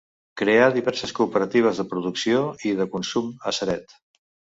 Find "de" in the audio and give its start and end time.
1.81-1.85, 2.81-2.87